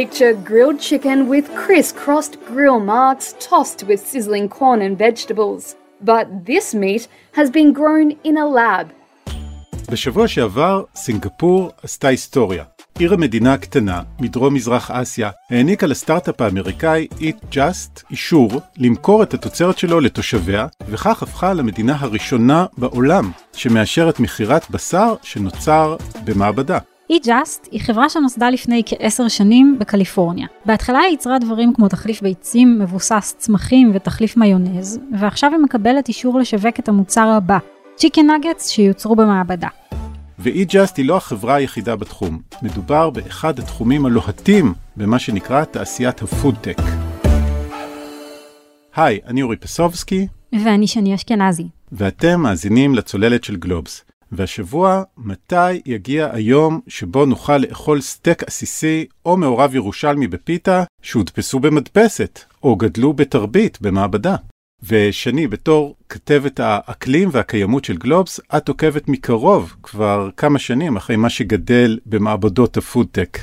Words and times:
Picture 0.00 0.32
grilled 0.32 0.80
chicken 0.80 1.28
with 1.28 1.46
crisscrossed 1.54 2.34
grill 2.50 2.80
marks 2.80 3.34
tossed 3.38 3.80
with 3.88 4.00
sizzling 4.00 4.48
corn 4.48 4.80
and 4.80 4.96
vegetables. 4.96 5.76
But 6.00 6.26
this 6.46 6.74
meat 6.74 7.08
has 7.38 7.50
been 7.50 7.74
grown 7.74 8.08
in 8.24 8.38
a 8.38 8.46
lab. 8.46 8.86
בשבוע 9.90 10.28
שעבר 10.28 10.82
סינגפור 10.94 11.70
עשתה 11.82 12.08
היסטוריה. 12.08 12.64
עיר 12.98 13.14
המדינה 13.14 13.54
הקטנה 13.54 14.02
מדרום 14.20 14.54
מזרח 14.54 14.90
אסיה 14.90 15.30
העניקה 15.50 15.86
לסטארט-אפ 15.86 16.40
האמריקאי 16.40 17.06
Eat 17.18 17.54
Just 17.54 18.02
אישור 18.10 18.50
למכור 18.76 19.22
את 19.22 19.34
התוצרת 19.34 19.78
שלו 19.78 20.00
לתושביה, 20.00 20.66
וכך 20.88 21.22
הפכה 21.22 21.52
למדינה 21.52 21.96
הראשונה 22.00 22.66
בעולם 22.78 23.30
שמאשרת 23.52 24.20
מכירת 24.20 24.70
בשר 24.70 25.14
שנוצר 25.22 25.96
במעבדה. 26.24 26.78
E-Just 27.12 27.68
היא 27.70 27.80
חברה 27.80 28.08
שנוסדה 28.08 28.50
לפני 28.50 28.82
כעשר 28.86 29.28
שנים 29.28 29.76
בקליפורניה. 29.80 30.46
בהתחלה 30.66 30.98
היא 30.98 31.10
ייצרה 31.10 31.38
דברים 31.38 31.74
כמו 31.74 31.88
תחליף 31.88 32.22
ביצים, 32.22 32.78
מבוסס 32.78 33.34
צמחים 33.38 33.90
ותחליף 33.94 34.36
מיונז, 34.36 35.00
ועכשיו 35.18 35.50
היא 35.50 35.58
מקבלת 35.58 36.08
אישור 36.08 36.38
לשווק 36.38 36.78
את 36.78 36.88
המוצר 36.88 37.28
הבא, 37.28 37.58
צ'יקן 37.96 38.30
נגטס 38.30 38.68
שיוצרו 38.68 39.16
במעבדה. 39.16 39.68
ו-E-Just 40.38 40.92
היא 40.96 41.06
לא 41.06 41.16
החברה 41.16 41.54
היחידה 41.54 41.96
בתחום. 41.96 42.38
מדובר 42.62 43.10
באחד 43.10 43.58
התחומים 43.58 44.06
הלוהטים 44.06 44.74
במה 44.96 45.18
שנקרא 45.18 45.64
תעשיית 45.64 46.22
הפודטק. 46.22 46.76
היי, 48.96 49.18
אני 49.26 49.42
אורי 49.42 49.56
פסובסקי, 49.56 50.26
ואני 50.64 50.86
שני 50.86 51.14
אשכנזי. 51.14 51.66
ואתם 51.92 52.40
מאזינים 52.40 52.94
לצוללת 52.94 53.44
של 53.44 53.56
גלובס. 53.56 54.04
והשבוע, 54.32 55.02
מתי 55.18 55.72
יגיע 55.86 56.28
היום 56.32 56.80
שבו 56.88 57.26
נוכל 57.26 57.58
לאכול 57.58 58.00
סטייק 58.00 58.42
עסיסי 58.42 59.06
או 59.26 59.36
מעורב 59.36 59.74
ירושלמי 59.74 60.26
בפיתה 60.26 60.84
שהודפסו 61.02 61.60
במדפסת, 61.60 62.40
או 62.62 62.76
גדלו 62.76 63.12
בתרבית 63.12 63.78
במעבדה? 63.80 64.36
ושני, 64.82 65.46
בתור 65.46 65.96
כתבת 66.08 66.60
האקלים 66.60 67.28
והקיימות 67.32 67.84
של 67.84 67.96
גלובס, 67.96 68.40
את 68.56 68.68
עוקבת 68.68 69.08
מקרוב 69.08 69.74
כבר 69.82 70.30
כמה 70.36 70.58
שנים 70.58 70.96
אחרי 70.96 71.16
מה 71.16 71.30
שגדל 71.30 71.98
במעבדות 72.06 72.76
הפודטק. 72.76 73.38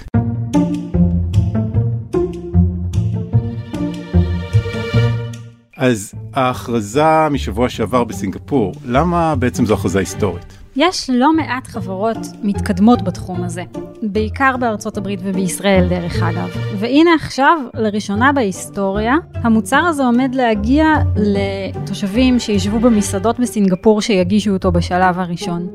אז 5.77 6.13
ההכרזה 6.33 7.29
משבוע 7.31 7.69
שעבר 7.69 8.03
בסינגפור, 8.03 8.73
למה 8.85 9.35
בעצם 9.35 9.65
זו 9.65 9.73
הכרזה 9.73 9.99
היסטורית? 9.99 10.58
יש 10.81 11.09
לא 11.09 11.33
מעט 11.33 11.67
חברות 11.67 12.17
מתקדמות 12.43 13.01
בתחום 13.01 13.43
הזה, 13.43 13.63
בעיקר 14.01 14.57
בארצות 14.57 14.97
הברית 14.97 15.19
ובישראל 15.23 15.87
דרך 15.89 16.23
אגב. 16.23 16.49
והנה 16.79 17.13
עכשיו, 17.13 17.59
לראשונה 17.73 18.31
בהיסטוריה, 18.31 19.15
המוצר 19.33 19.77
הזה 19.85 20.03
עומד 20.03 20.35
להגיע 20.35 20.85
לתושבים 21.15 22.39
שישבו 22.39 22.79
במסעדות 22.79 23.39
בסינגפור 23.39 24.01
שיגישו 24.01 24.51
אותו 24.51 24.71
בשלב 24.71 25.19
הראשון. 25.19 25.67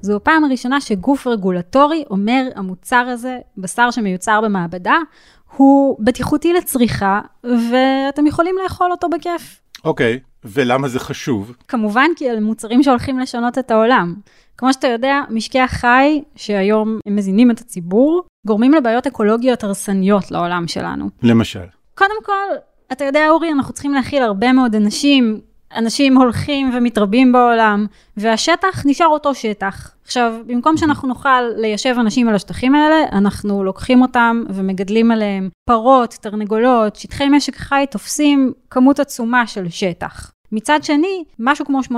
זו 0.00 0.16
הפעם 0.16 0.44
הראשונה 0.44 0.80
שגוף 0.80 1.26
רגולטורי 1.26 2.04
אומר 2.10 2.48
המוצר 2.54 2.96
הזה, 2.96 3.38
בשר 3.58 3.90
שמיוצר 3.90 4.40
במעבדה, 4.40 4.96
הוא 5.56 5.96
בטיחותי 6.00 6.52
לצריכה 6.52 7.20
ואתם 7.44 8.26
יכולים 8.26 8.54
לאכול 8.62 8.90
אותו 8.90 9.08
בכיף. 9.08 9.60
אוקיי, 9.84 10.20
ולמה 10.44 10.88
זה 10.88 11.00
חשוב? 11.00 11.56
כמובן 11.68 12.10
כי 12.16 12.30
אלה 12.30 12.40
מוצרים 12.40 12.82
שהולכים 12.82 13.18
לשנות 13.18 13.58
את 13.58 13.70
העולם. 13.70 14.14
כמו 14.58 14.72
שאתה 14.72 14.88
יודע, 14.88 15.20
משקי 15.30 15.60
החי, 15.60 16.22
שהיום 16.36 16.98
הם 17.06 17.16
מזינים 17.16 17.50
את 17.50 17.60
הציבור, 17.60 18.22
גורמים 18.46 18.72
לבעיות 18.72 19.06
אקולוגיות 19.06 19.64
הרסניות 19.64 20.30
לעולם 20.30 20.68
שלנו. 20.68 21.08
למשל. 21.22 21.64
קודם 21.94 22.24
כל, 22.24 22.54
אתה 22.92 23.04
יודע, 23.04 23.28
אורי, 23.28 23.52
אנחנו 23.52 23.72
צריכים 23.72 23.94
להכיל 23.94 24.22
הרבה 24.22 24.52
מאוד 24.52 24.74
אנשים, 24.74 25.40
אנשים 25.76 26.18
הולכים 26.18 26.70
ומתרבים 26.74 27.32
בעולם, 27.32 27.86
והשטח 28.16 28.82
נשאר 28.86 29.06
אותו 29.06 29.34
שטח. 29.34 29.90
עכשיו, 30.04 30.34
במקום 30.46 30.76
שאנחנו 30.76 31.08
נוכל 31.08 31.42
ליישב 31.56 31.94
אנשים 32.00 32.28
על 32.28 32.34
השטחים 32.34 32.74
האלה, 32.74 32.96
אנחנו 33.12 33.64
לוקחים 33.64 34.02
אותם 34.02 34.42
ומגדלים 34.48 35.10
עליהם 35.10 35.48
פרות, 35.68 36.16
תרנגולות, 36.20 36.96
שטחי 36.96 37.28
משק 37.28 37.56
חי 37.56 37.84
תופסים 37.90 38.52
כמות 38.70 39.00
עצומה 39.00 39.46
של 39.46 39.68
שטח. 39.68 40.30
מצד 40.54 40.78
שני, 40.82 41.24
משהו 41.38 41.66
כמו 41.66 41.80
18% 41.90 41.92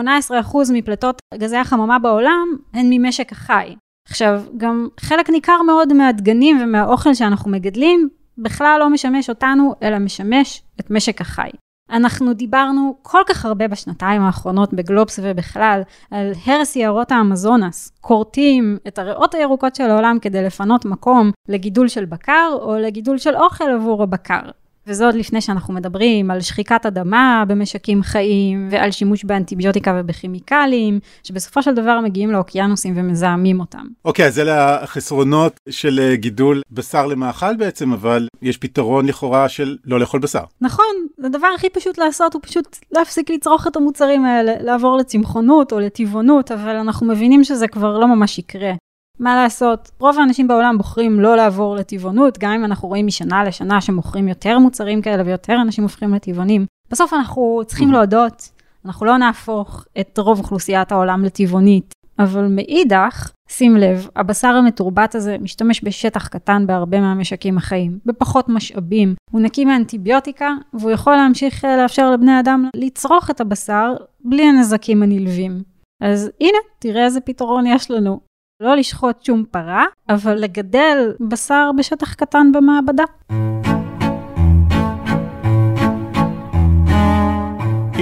מפליטות 0.72 1.18
גזי 1.34 1.56
החממה 1.56 1.98
בעולם 1.98 2.46
הן 2.74 2.86
ממשק 2.90 3.32
החי. 3.32 3.74
עכשיו, 4.08 4.42
גם 4.56 4.88
חלק 5.00 5.30
ניכר 5.30 5.62
מאוד 5.62 5.92
מהדגנים 5.92 6.60
ומהאוכל 6.62 7.14
שאנחנו 7.14 7.50
מגדלים 7.50 8.08
בכלל 8.38 8.76
לא 8.80 8.90
משמש 8.90 9.28
אותנו, 9.28 9.74
אלא 9.82 9.98
משמש 9.98 10.62
את 10.80 10.90
משק 10.90 11.20
החי. 11.20 11.50
אנחנו 11.90 12.32
דיברנו 12.32 12.96
כל 13.02 13.22
כך 13.26 13.44
הרבה 13.44 13.68
בשנתיים 13.68 14.22
האחרונות 14.22 14.74
בגלובס 14.74 15.18
ובכלל 15.22 15.82
על 16.10 16.32
הרס 16.46 16.76
יערות 16.76 17.12
האמזונס, 17.12 17.92
כורתים 18.00 18.78
את 18.88 18.98
הריאות 18.98 19.34
הירוקות 19.34 19.74
של 19.74 19.90
העולם 19.90 20.18
כדי 20.22 20.42
לפנות 20.42 20.84
מקום 20.84 21.30
לגידול 21.48 21.88
של 21.88 22.04
בקר 22.04 22.48
או 22.52 22.74
לגידול 22.78 23.18
של 23.18 23.36
אוכל 23.36 23.70
עבור 23.70 24.02
הבקר. 24.02 24.40
וזה 24.86 25.06
עוד 25.06 25.14
לפני 25.14 25.40
שאנחנו 25.40 25.74
מדברים 25.74 26.30
על 26.30 26.40
שחיקת 26.40 26.86
אדמה 26.86 27.44
במשקים 27.48 28.02
חיים, 28.02 28.68
ועל 28.70 28.90
שימוש 28.90 29.24
באנטיביוטיקה 29.24 29.96
ובכימיקלים, 30.00 31.00
שבסופו 31.22 31.62
של 31.62 31.74
דבר 31.74 32.00
מגיעים 32.00 32.30
לאוקיינוסים 32.30 32.94
ומזהמים 32.96 33.60
אותם. 33.60 33.86
אוקיי, 34.04 34.24
okay, 34.24 34.28
אז 34.28 34.38
אלה 34.38 34.82
החסרונות 34.82 35.60
של 35.68 36.00
אה, 36.02 36.16
גידול 36.16 36.62
בשר 36.70 37.06
למאכל 37.06 37.56
בעצם, 37.56 37.92
אבל 37.92 38.28
יש 38.42 38.56
פתרון 38.56 39.06
לכאורה 39.06 39.48
של 39.48 39.76
לא 39.84 40.00
לאכול 40.00 40.20
בשר. 40.20 40.44
נכון, 40.60 40.94
הדבר 41.24 41.48
הכי 41.54 41.70
פשוט 41.70 41.98
לעשות 41.98 42.34
הוא 42.34 42.42
פשוט 42.42 42.78
להפסיק 42.92 43.30
לצרוך 43.30 43.66
את 43.66 43.76
המוצרים 43.76 44.24
האלה, 44.24 44.52
לעבור 44.60 44.96
לצמחונות 44.96 45.72
או 45.72 45.80
לטבעונות, 45.80 46.52
אבל 46.52 46.76
אנחנו 46.76 47.06
מבינים 47.06 47.44
שזה 47.44 47.68
כבר 47.68 47.98
לא 47.98 48.08
ממש 48.08 48.38
יקרה. 48.38 48.72
מה 49.20 49.36
לעשות, 49.36 49.90
רוב 50.00 50.18
האנשים 50.18 50.48
בעולם 50.48 50.78
בוחרים 50.78 51.20
לא 51.20 51.36
לעבור 51.36 51.76
לטבעונות, 51.76 52.38
גם 52.38 52.52
אם 52.52 52.64
אנחנו 52.64 52.88
רואים 52.88 53.06
משנה 53.06 53.44
לשנה 53.44 53.80
שמוכרים 53.80 54.28
יותר 54.28 54.58
מוצרים 54.58 55.02
כאלה 55.02 55.22
ויותר 55.26 55.56
אנשים 55.62 55.84
הופכים 55.84 56.14
לטבעונים. 56.14 56.66
בסוף 56.90 57.12
אנחנו 57.12 57.62
צריכים 57.66 57.92
להודות, 57.92 58.50
אנחנו 58.84 59.06
לא 59.06 59.16
נהפוך 59.16 59.84
את 60.00 60.18
רוב 60.18 60.38
אוכלוסיית 60.38 60.92
העולם 60.92 61.24
לטבעונית, 61.24 61.92
אבל 62.18 62.46
מאידך, 62.50 63.30
שים 63.48 63.76
לב, 63.76 64.08
הבשר 64.16 64.48
המתורבת 64.48 65.14
הזה 65.14 65.36
משתמש 65.40 65.84
בשטח 65.84 66.28
קטן 66.28 66.66
בהרבה 66.66 67.00
מהמשקים 67.00 67.56
החיים, 67.56 67.98
בפחות 68.06 68.48
משאבים, 68.48 69.14
הוא 69.30 69.40
נקי 69.40 69.64
מאנטיביוטיקה, 69.64 70.50
והוא 70.74 70.90
יכול 70.90 71.16
להמשיך 71.16 71.64
לאפשר 71.64 72.10
לבני 72.10 72.40
אדם 72.40 72.68
לצרוך 72.76 73.30
את 73.30 73.40
הבשר 73.40 73.94
בלי 74.24 74.42
הנזקים 74.42 75.02
הנלווים. 75.02 75.62
אז 76.02 76.30
הנה, 76.40 76.58
תראה 76.78 77.04
איזה 77.04 77.20
פתרון 77.20 77.66
יש 77.66 77.90
לנו. 77.90 78.20
לא 78.60 78.76
לשחוט 78.76 79.24
שום 79.24 79.44
פרה, 79.50 79.84
אבל 80.08 80.34
לגדל 80.34 81.12
בשר 81.20 81.70
בשטח 81.78 82.14
קטן 82.14 82.52
במעבדה. 82.52 83.04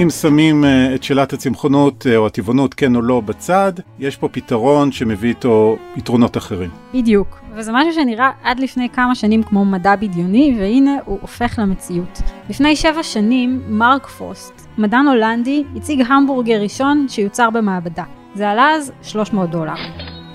אם 0.03 0.11
שמים 0.11 0.65
אה, 0.65 0.95
את 0.95 1.03
שאלת 1.03 1.33
הצמחונות 1.33 2.07
אה, 2.07 2.17
או 2.17 2.27
הטבעונות 2.27 2.75
כן 2.75 2.97
או 2.97 3.03
לא 3.03 3.21
בצד, 3.21 3.73
יש 3.99 4.17
פה 4.17 4.29
פתרון 4.29 4.93
שמביא 4.93 5.29
איתו 5.29 5.77
יתרונות 5.97 6.37
אחרים. 6.37 6.71
בדיוק, 6.95 7.41
וזה 7.55 7.73
משהו 7.75 7.93
שנראה 7.93 8.31
עד 8.43 8.61
לפני 8.61 8.89
כמה 8.89 9.15
שנים 9.15 9.43
כמו 9.43 9.65
מדע 9.65 9.97
בדיוני, 9.97 10.57
והנה 10.59 10.97
הוא 11.05 11.19
הופך 11.21 11.59
למציאות. 11.59 12.23
לפני 12.51 12.77
שבע 12.77 13.03
שנים, 13.03 13.63
מרק 13.69 14.07
פוסט, 14.07 14.69
מדען 14.79 15.07
הולנדי, 15.07 15.65
הציג 15.77 16.03
המבורגר 16.09 16.63
ראשון 16.63 17.07
שיוצר 17.09 17.51
במעבדה. 17.51 18.05
זה 18.35 18.51
עלה 18.51 18.71
אז 18.71 18.93
300 19.03 19.51
דולר. 19.51 19.75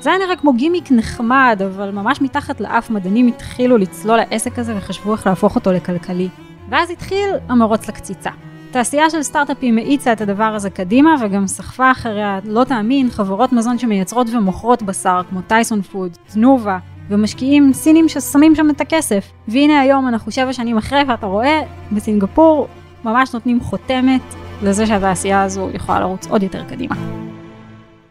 זה 0.02 0.10
היה 0.10 0.20
נראה 0.20 0.36
כמו 0.36 0.54
גימיק 0.54 0.92
נחמד, 0.92 1.62
אבל 1.66 1.92
ממש 1.92 2.22
מתחת 2.22 2.62
לאף 2.62 2.90
מדענים 2.90 3.28
התחילו 3.28 3.78
לצלול 3.78 4.18
לעסק 4.18 4.60
הזה 4.60 4.78
וחשבו 4.78 5.14
איך 5.14 5.28
להפוך 5.28 5.56
אותו 5.56 5.72
לכלכלי. 5.72 6.30
ואז 6.70 6.90
התחיל 6.90 7.30
המרוץ 7.50 7.88
לקציצה. 7.88 8.30
תעשייה 8.72 9.10
של 9.10 9.24
סטארט-אפים 9.24 9.78
האיצה 9.78 10.14
את 10.14 10.22
הדבר 10.22 10.44
הזה 10.44 10.70
קדימה 10.70 11.16
וגם 11.22 11.48
סחפה 11.48 11.92
אחריה, 11.92 12.40
לא 12.46 12.64
תאמין, 12.64 13.10
חברות 13.10 13.54
מזון 13.54 13.78
שמייצרות 13.78 14.28
ומוכרות 14.30 14.84
בשר 14.84 15.22
כמו 15.30 15.42
טייסון 15.42 15.82
פוד, 15.82 16.18
תנובה, 16.34 16.78
ומשקיעים 17.10 17.74
סינים 17.74 18.10
ששמים 18.10 18.56
שם 18.56 18.70
את 18.70 18.82
הכסף. 18.82 19.32
והנה 19.48 19.80
היום 19.80 20.08
אנחנו 20.08 20.32
שבע 20.32 20.54
שנים 20.54 20.78
אחרי 20.78 21.04
ואתה 21.08 21.26
רואה, 21.26 21.62
בסינגפור 21.92 22.68
ממש 23.06 23.34
נותנים 23.34 23.62
חותמת 23.62 24.22
לזה 24.64 24.88
שהתעשייה 24.88 25.44
הזו 25.44 25.70
יכולה 25.74 26.00
לרוץ 26.00 26.28
עוד 26.28 26.44
יותר 26.44 26.64
קדימה. 26.64 27.29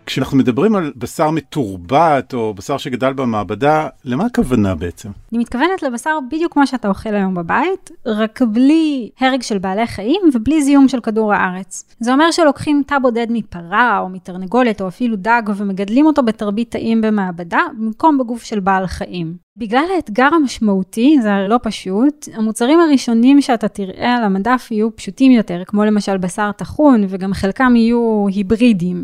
כשאנחנו 0.09 0.39
מדברים 0.39 0.75
על 0.75 0.93
בשר 0.97 1.31
מתורבת 1.31 2.35
או 2.35 2.55
בשר 2.55 2.79
שגדל 2.79 3.13
במעבדה, 3.13 3.89
למה 4.05 4.27
הכוונה 4.27 4.75
בעצם? 4.75 5.09
אני 5.33 5.39
מתכוונת 5.39 5.83
לבשר 5.83 6.19
בדיוק 6.31 6.53
כמו 6.53 6.67
שאתה 6.67 6.89
אוכל 6.89 7.15
היום 7.15 7.35
בבית, 7.35 7.91
רק 8.07 8.43
בלי 8.43 9.11
הרג 9.21 9.43
של 9.43 9.59
בעלי 9.59 9.87
חיים 9.87 10.21
ובלי 10.35 10.63
זיהום 10.63 10.89
של 10.89 11.01
כדור 11.01 11.33
הארץ. 11.33 11.85
זה 12.01 12.13
אומר 12.13 12.31
שלוקחים 12.31 12.83
תא 12.87 12.99
בודד 12.99 13.27
מפרה 13.31 13.99
או 13.99 14.09
מתרנגולת 14.09 14.81
או 14.81 14.89
אפילו 14.89 15.17
דג 15.17 15.43
ומגדלים 15.57 16.07
אותו 16.07 16.23
בתרבית 16.23 16.71
תאים 16.71 17.01
במעבדה, 17.01 17.61
במקום 17.79 18.19
בגוף 18.19 18.43
של 18.43 18.61
בעל 18.61 18.87
חיים. 18.87 19.35
בגלל 19.57 19.85
האתגר 19.95 20.29
המשמעותי, 20.35 21.19
זה 21.23 21.35
הרי 21.35 21.49
לא 21.49 21.59
פשוט, 21.63 22.29
המוצרים 22.35 22.81
הראשונים 22.81 23.41
שאתה 23.41 23.69
תראה 23.69 24.17
על 24.17 24.25
המדף 24.25 24.69
יהיו 24.71 24.97
פשוטים 24.97 25.33
יותר, 25.33 25.63
כמו 25.67 25.85
למשל 25.85 26.17
בשר 26.17 26.53
טחון, 26.53 27.05
וגם 27.09 27.35
חלקם 27.35 27.77
יהיו 27.77 28.27
היברידים. 28.29 29.03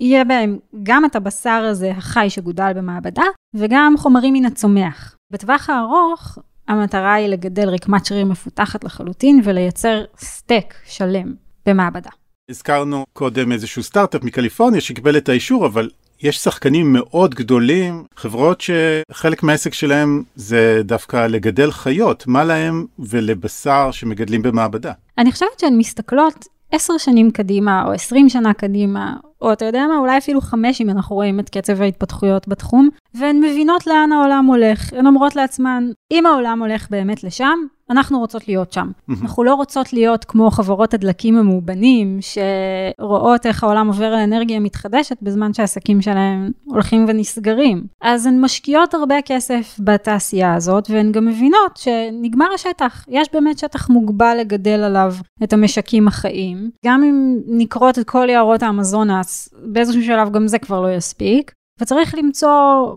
יהיה 0.00 0.24
בהם 0.24 0.58
גם 0.82 1.04
את 1.04 1.16
הבשר 1.16 1.66
הזה 1.70 1.90
החי 1.90 2.26
שגודל 2.30 2.72
במעבדה, 2.76 3.24
וגם 3.54 3.94
חומרים 3.98 4.34
מן 4.34 4.44
הצומח. 4.44 5.16
בטווח 5.30 5.70
הארוך, 5.70 6.38
המטרה 6.68 7.14
היא 7.14 7.28
לגדל 7.28 7.68
רקמת 7.68 8.06
שריר 8.06 8.24
מפותחת 8.24 8.84
לחלוטין 8.84 9.40
ולייצר 9.44 10.04
סטייק 10.18 10.74
שלם 10.86 11.34
במעבדה. 11.66 12.10
הזכרנו 12.50 13.04
קודם 13.12 13.52
איזשהו 13.52 13.82
סטארט-אפ 13.82 14.24
מקליפורניה 14.24 14.80
שקיבל 14.80 15.16
את 15.16 15.28
האישור, 15.28 15.66
אבל 15.66 15.90
יש 16.22 16.36
שחקנים 16.36 16.92
מאוד 16.92 17.34
גדולים, 17.34 18.04
חברות 18.16 18.60
שחלק 18.60 19.42
מהעסק 19.42 19.74
שלהם 19.74 20.22
זה 20.34 20.80
דווקא 20.84 21.26
לגדל 21.26 21.70
חיות, 21.70 22.26
מה 22.26 22.44
להם 22.44 22.86
ולבשר 22.98 23.90
שמגדלים 23.90 24.42
במעבדה? 24.42 24.92
אני 25.18 25.32
חושבת 25.32 25.60
שהן 25.60 25.78
מסתכלות 25.78 26.44
עשר 26.74 26.98
שנים 26.98 27.30
קדימה, 27.30 27.84
או 27.86 27.92
עשרים 27.92 28.28
שנה 28.28 28.52
קדימה, 28.52 29.14
או 29.40 29.52
אתה 29.52 29.64
יודע 29.64 29.86
מה, 29.88 29.98
אולי 29.98 30.18
אפילו 30.18 30.40
חמש 30.40 30.80
אם 30.80 30.90
אנחנו 30.90 31.16
רואים 31.16 31.40
את 31.40 31.48
קצב 31.48 31.82
ההתפתחויות 31.82 32.48
בתחום, 32.48 32.88
והן 33.14 33.40
מבינות 33.40 33.86
לאן 33.86 34.12
העולם 34.12 34.46
הולך. 34.46 34.92
הן 34.92 35.06
אומרות 35.06 35.36
לעצמן, 35.36 35.84
אם 36.10 36.26
העולם 36.26 36.62
הולך 36.62 36.90
באמת 36.90 37.24
לשם, 37.24 37.58
אנחנו 37.90 38.18
רוצות 38.18 38.48
להיות 38.48 38.72
שם. 38.72 38.90
אנחנו 39.22 39.44
לא 39.44 39.54
רוצות 39.54 39.92
להיות 39.92 40.24
כמו 40.24 40.50
חברות 40.50 40.94
הדלקים 40.94 41.36
המאובנים, 41.36 42.18
שרואות 42.20 43.46
איך 43.46 43.64
העולם 43.64 43.86
עובר 43.86 44.10
לאנרגיה 44.10 44.60
מתחדשת 44.60 45.16
בזמן 45.22 45.54
שהעסקים 45.54 46.02
שלהם 46.02 46.50
הולכים 46.64 47.04
ונסגרים. 47.08 47.84
אז 48.02 48.26
הן 48.26 48.40
משקיעות 48.40 48.94
הרבה 48.94 49.14
כסף 49.24 49.76
בתעשייה 49.78 50.54
הזאת, 50.54 50.90
והן 50.90 51.12
גם 51.12 51.26
מבינות 51.26 51.76
שנגמר 51.76 52.46
השטח. 52.54 53.04
יש 53.08 53.28
באמת 53.32 53.58
שטח 53.58 53.90
מוגבל 53.90 54.36
לגדל 54.40 54.80
עליו 54.80 55.14
את 55.44 55.52
המשקים 55.52 56.08
החיים. 56.08 56.70
גם 56.86 57.02
אם 57.02 57.36
נכרות 57.58 57.98
את 57.98 58.08
כל 58.08 58.26
יערות 58.30 58.62
האמזונס, 58.62 59.48
באיזשהו 59.64 60.02
שלב 60.02 60.32
גם 60.32 60.48
זה 60.48 60.58
כבר 60.58 60.80
לא 60.80 60.94
יספיק. 60.94 61.52
וצריך 61.80 62.14
למצוא 62.14 62.50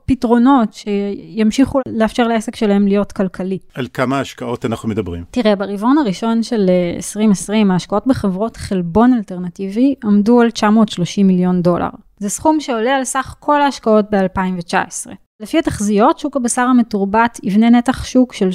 פתרונות 0.05 0.73
שימשיכו 0.73 1.79
לאפשר 1.87 2.27
לעסק 2.27 2.55
שלהם 2.55 2.87
להיות 2.87 3.11
כלכלי. 3.11 3.57
על 3.73 3.87
כמה 3.93 4.19
השקעות 4.19 4.65
אנחנו 4.65 4.89
מדברים? 4.89 5.23
תראה, 5.31 5.55
ברבעון 5.55 5.97
הראשון 5.97 6.43
של 6.43 6.69
2020, 6.95 7.71
ההשקעות 7.71 8.07
בחברות 8.07 8.57
חלבון 8.57 9.13
אלטרנטיבי 9.13 9.95
עמדו 10.03 10.41
על 10.41 10.51
930 10.51 11.27
מיליון 11.27 11.61
דולר. 11.61 11.89
זה 12.19 12.29
סכום 12.29 12.59
שעולה 12.59 12.95
על 12.95 13.03
סך 13.03 13.35
כל 13.39 13.61
ההשקעות 13.61 14.05
ב-2019. 14.11 15.11
לפי 15.39 15.59
התחזיות, 15.59 16.19
שוק 16.19 16.35
הבשר 16.35 16.61
המתורבת 16.61 17.39
יבנה 17.43 17.69
נתח 17.69 18.03
שוק 18.03 18.33
של 18.33 18.49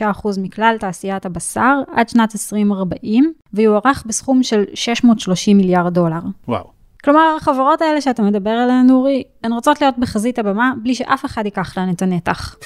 35% 0.00 0.28
מכלל 0.42 0.76
תעשיית 0.80 1.26
הבשר 1.26 1.74
עד 1.94 2.08
שנת 2.08 2.34
2040, 2.34 3.32
ויוערך 3.54 4.04
בסכום 4.06 4.42
של 4.42 4.64
630 4.74 5.56
מיליארד 5.56 5.94
דולר. 5.94 6.20
וואו. 6.48 6.79
כלומר, 7.04 7.34
החברות 7.36 7.82
האלה 7.82 8.00
שאתה 8.00 8.22
מדבר 8.22 8.50
עליהן, 8.50 8.90
אורי, 8.90 9.22
הן 9.44 9.52
רוצות 9.52 9.80
להיות 9.80 9.98
בחזית 9.98 10.38
הבמה 10.38 10.72
בלי 10.82 10.94
שאף 10.94 11.24
אחד 11.24 11.44
ייקח 11.44 11.76
להן 11.76 11.90
את 11.90 12.02
הנתח. 12.02 12.56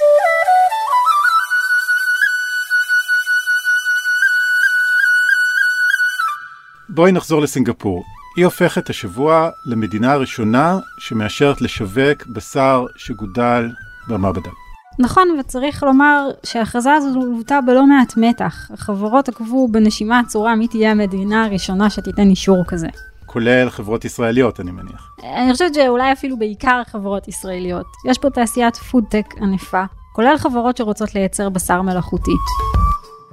בואי 6.89 7.13
נחזור 7.13 7.41
לסינגפור. 7.41 8.05
היא 8.37 8.45
הופכת 8.45 8.91
השבוע 8.91 9.51
למדינה 9.67 10.13
הראשונה 10.13 10.79
שמאשרת 10.99 11.61
לשווק 11.61 12.27
בשר 12.27 12.85
שגודל 12.97 13.71
במעבדה. 14.09 14.51
נכון, 14.99 15.29
וצריך 15.41 15.83
לומר 15.83 16.31
שההכרזה 16.47 16.93
הזו 16.93 17.21
לוותה 17.21 17.61
בלא 17.61 17.87
מעט 17.87 18.17
מתח. 18.17 18.71
החברות 18.71 19.29
עקבו 19.29 19.69
בנשימה 19.69 20.21
עצורה 20.21 20.55
מי 20.55 20.69
תהיה 20.69 20.91
המדינה 20.91 21.45
הראשונה 21.45 21.91
שתיתן 21.91 22.31
אישור 22.31 22.65
כזה. 22.69 22.89
כולל 23.35 23.71
חברות 23.71 24.05
ישראליות, 24.05 24.61
אני 24.61 24.71
מניח. 24.71 25.11
אני 25.25 25.53
חושבת 25.53 25.75
שאולי 25.75 26.13
אפילו 26.13 26.39
בעיקר 26.39 26.83
חברות 26.87 27.29
ישראליות. 27.29 27.87
יש 28.11 28.19
פה 28.19 28.31
תעשיית 28.31 28.77
פודטק 28.77 29.27
ענפה, 29.43 29.85
כולל 30.13 30.37
חברות 30.39 30.77
שרוצות 30.77 31.15
לייצר 31.15 31.49
בשר 31.49 31.83
מלאכותי. 31.83 32.31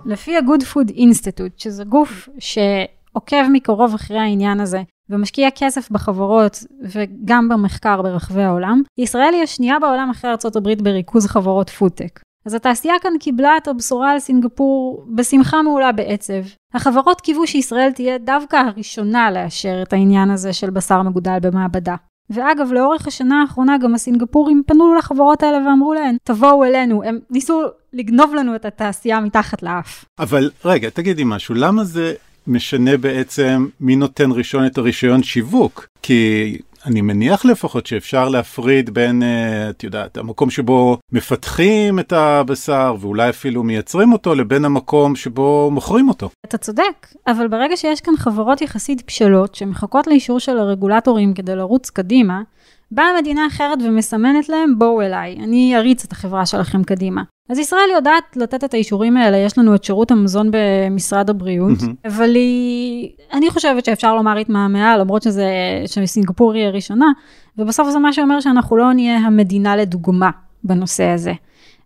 לפי 0.06 0.38
ה-Good 0.38 0.62
Food 0.62 0.92
Institute, 0.92 1.54
שזה 1.58 1.84
גוף 1.84 2.30
שעוקב 2.40 3.48
מקרוב 3.52 3.94
אחרי 3.94 4.20
העניין 4.20 4.60
הזה, 4.60 4.82
ומשקיע 5.10 5.50
כסף 5.56 5.92
בחברות 5.92 6.64
וגם 6.84 7.50
במחקר 7.50 8.02
ברחבי 8.02 8.44
העולם, 8.44 8.82
ישראל 8.98 9.34
היא 9.34 9.44
השנייה 9.44 9.80
בעולם 9.80 10.10
אחרי 10.10 10.32
ארה"ב 10.32 10.84
בריכוז 10.84 11.28
חברות 11.28 11.70
פודטק. 11.70 12.20
אז 12.46 12.54
התעשייה 12.54 12.94
כאן 13.02 13.12
קיבלה 13.20 13.58
את 13.58 13.68
הבשורה 13.68 14.12
על 14.12 14.20
סינגפור 14.20 15.06
בשמחה 15.16 15.62
מעולה 15.62 15.92
בעצב. 15.92 16.34
החברות 16.74 17.22
קיוו 17.22 17.48
שישראל 17.48 17.92
תהיה 17.92 18.18
דווקא 18.18 18.56
הראשונה 18.56 19.32
לאשר 19.32 19.80
את 19.84 19.94
העניין 19.94 20.32
הזה 20.32 20.54
של 20.54 20.70
בשר 20.70 21.02
מגודל 21.02 21.38
במעבדה. 21.42 21.96
ואגב, 22.30 22.72
לאורך 22.72 23.08
השנה 23.08 23.42
האחרונה 23.42 23.78
גם 23.78 23.96
הסינגפורים 23.96 24.64
פנו 24.68 24.96
לחברות 24.96 25.44
האלה 25.44 25.58
ואמרו 25.58 25.94
להן, 25.94 26.18
תבואו 26.24 26.64
אלינו, 26.64 27.04
הם 27.04 27.20
ניסו 27.30 27.62
לגנוב 27.94 28.36
לנו 28.36 28.56
את 28.56 28.66
התעשייה 28.66 29.20
מתחת 29.20 29.64
לאף. 29.64 30.06
אבל 30.20 30.52
רגע, 30.66 30.90
תגידי 30.90 31.24
משהו, 31.26 31.56
למה 31.56 31.84
זה 31.84 32.14
משנה 32.48 32.98
בעצם 32.98 33.68
מי 33.80 33.96
נותן 33.96 34.32
ראשון 34.32 34.66
את 34.66 34.78
הרישיון 34.78 35.24
שיווק? 35.24 35.88
כי 36.02 36.58
אני 36.86 37.02
מניח 37.02 37.46
לפחות 37.46 37.86
שאפשר 37.86 38.30
להפריד 38.30 38.90
בין, 38.90 39.24
אה, 39.24 39.70
את 39.70 39.84
יודעת, 39.84 40.18
המקום 40.18 40.50
שבו 40.50 40.98
מפתחים 41.12 42.00
את 42.00 42.14
הבשר 42.14 42.96
ואולי 43.00 43.30
אפילו 43.30 43.64
מייצרים 43.64 44.14
אותו, 44.14 44.36
לבין 44.36 44.66
המקום 44.66 45.16
שבו 45.16 45.70
מוכרים 45.72 46.10
אותו. 46.10 46.30
אתה 46.46 46.58
צודק, 46.58 47.08
אבל 47.28 47.48
ברגע 47.48 47.78
שיש 47.78 48.02
כאן 48.02 48.14
חברות 48.18 48.62
יחסית 48.62 49.04
בשלות 49.08 49.56
שמחכות 49.56 50.08
לאישור 50.08 50.40
של 50.40 50.58
הרגולטורים 50.58 51.34
כדי 51.34 51.56
לרוץ 51.56 51.90
קדימה, 51.90 52.42
באה 52.92 53.06
מדינה 53.22 53.48
אחרת 53.48 53.80
ומסמנת 53.82 54.50
להם, 54.50 54.80
בואו 54.80 55.02
אליי, 55.02 55.38
אני 55.44 55.76
אריץ 55.76 56.06
את 56.06 56.12
החברה 56.12 56.46
שלכם 56.46 56.84
קדימה. 56.84 57.24
אז 57.50 57.60
ישראל 57.60 57.90
יודעת 57.96 58.38
לתת 58.38 58.64
את 58.64 58.74
האישורים 58.74 59.18
האלה, 59.18 59.38
יש 59.38 59.58
לנו 59.58 59.76
את 59.76 59.84
שירות 59.84 60.12
המזון 60.12 60.50
במשרד 60.52 61.30
הבריאות, 61.30 61.80
mm-hmm. 61.80 62.08
אבל 62.08 62.36
היא, 62.36 63.10
אני 63.34 63.50
חושבת 63.50 63.86
שאפשר 63.86 64.16
לומר 64.16 64.38
התמהמהה, 64.38 64.98
למרות 64.98 65.22
שזה, 65.22 65.50
שסינגפור 65.86 66.54
היא 66.54 66.66
הראשונה, 66.66 67.12
ובסוף 67.58 67.90
זה 67.90 68.00
מה 68.00 68.14
שאומר 68.14 68.40
שאנחנו 68.40 68.78
לא 68.78 68.94
נהיה 68.94 69.18
המדינה 69.18 69.76
לדוגמה 69.76 70.30
בנושא 70.64 71.04
הזה. 71.04 71.34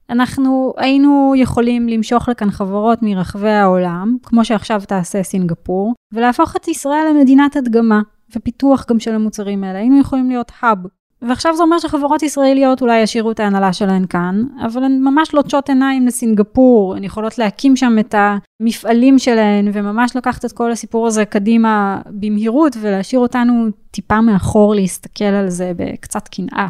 אנחנו 0.09 0.73
היינו 0.77 1.33
יכולים 1.37 1.87
למשוך 1.89 2.29
לכאן 2.29 2.51
חברות 2.51 2.99
מרחבי 3.01 3.49
העולם, 3.49 4.17
כמו 4.23 4.45
שעכשיו 4.45 4.81
תעשה 4.87 5.23
סינגפור, 5.23 5.93
ולהפוך 6.13 6.55
את 6.55 6.67
ישראל 6.67 7.07
למדינת 7.09 7.55
הדגמה, 7.55 8.01
ופיתוח 8.35 8.85
גם 8.89 8.99
של 8.99 9.15
המוצרים 9.15 9.63
האלה. 9.63 9.79
היינו 9.79 9.99
יכולים 9.99 10.29
להיות 10.29 10.51
האב 10.59 10.77
ועכשיו 11.21 11.55
זה 11.55 11.63
אומר 11.63 11.79
שחברות 11.79 12.23
ישראליות 12.23 12.81
אולי 12.81 12.99
ישאירו 12.99 13.31
את 13.31 13.39
ההנהלה 13.39 13.73
שלהן 13.73 14.05
כאן, 14.05 14.43
אבל 14.65 14.83
הן 14.83 14.99
ממש 15.01 15.33
לוטשות 15.33 15.69
עיניים 15.69 16.07
לסינגפור, 16.07 16.95
הן 16.95 17.03
יכולות 17.03 17.37
להקים 17.37 17.75
שם 17.75 17.95
את 17.99 18.15
המפעלים 18.17 19.19
שלהן, 19.19 19.69
וממש 19.73 20.15
לקחת 20.15 20.45
את 20.45 20.51
כל 20.51 20.71
הסיפור 20.71 21.07
הזה 21.07 21.25
קדימה 21.25 22.01
במהירות, 22.05 22.77
ולהשאיר 22.81 23.19
אותנו 23.21 23.67
טיפה 23.91 24.21
מאחור 24.21 24.75
להסתכל 24.75 25.23
על 25.23 25.49
זה 25.49 25.71
בקצת 25.75 26.27
קנאה. 26.27 26.67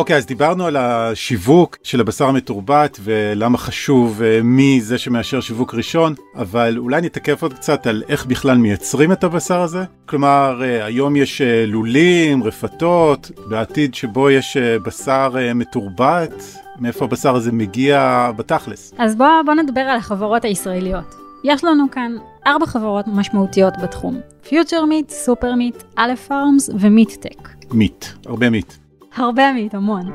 אוקיי, 0.00 0.14
okay, 0.14 0.18
אז 0.18 0.26
דיברנו 0.26 0.66
על 0.66 0.76
השיווק 0.76 1.76
של 1.82 2.00
הבשר 2.00 2.24
המתורבת 2.24 2.98
ולמה 3.02 3.58
חשוב 3.58 4.22
אה, 4.22 4.40
מי 4.42 4.80
זה 4.80 4.98
שמאשר 4.98 5.40
שיווק 5.40 5.74
ראשון, 5.74 6.14
אבל 6.34 6.78
אולי 6.78 7.00
נתקף 7.00 7.42
עוד 7.42 7.52
קצת 7.54 7.86
על 7.86 8.02
איך 8.08 8.26
בכלל 8.26 8.56
מייצרים 8.58 9.12
את 9.12 9.24
הבשר 9.24 9.60
הזה. 9.60 9.84
כלומר, 10.06 10.62
אה, 10.62 10.84
היום 10.84 11.16
יש 11.16 11.40
אה, 11.40 11.66
לולים, 11.66 12.42
רפתות, 12.42 13.30
בעתיד 13.48 13.94
שבו 13.94 14.30
יש 14.30 14.56
בשר 14.56 15.34
מתורבת, 15.54 16.44
מאיפה 16.78 17.04
הבשר 17.04 17.36
הזה 17.36 17.52
מגיע 17.52 18.30
בתכלס. 18.36 18.94
אז 18.98 19.16
בוא, 19.16 19.26
בוא 19.46 19.54
נדבר 19.54 19.80
על 19.80 19.96
החברות 19.96 20.44
הישראליות. 20.44 21.14
יש 21.44 21.64
לנו 21.64 21.84
כאן 21.92 22.12
ארבע 22.46 22.66
חברות 22.66 23.04
משמעותיות 23.08 23.74
בתחום, 23.82 24.20
Future 24.48 24.84
Meat, 24.84 25.10
SuperMeat, 25.10 26.12
Aleph 26.28 26.47
Farms 26.47 26.66
ו 26.66 26.70
MeaTech. 26.78 27.48
meat, 27.72 28.04
הרבה 28.26 28.50
meat. 28.50 28.72
הרבה 29.14 29.52
מיט, 29.52 29.74
המון. 29.74 30.12